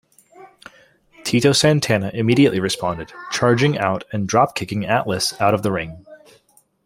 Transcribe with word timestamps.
Tito 1.23 1.51
Santana 1.51 2.09
immediately 2.15 2.59
responded, 2.59 3.13
charging 3.29 3.77
out 3.77 4.03
and 4.11 4.27
dropkicking 4.27 4.89
Atlas 4.89 5.39
out 5.39 5.53
of 5.53 5.61
the 5.61 5.71
ring. 5.71 6.07